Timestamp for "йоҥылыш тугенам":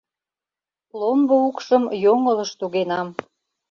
2.03-3.07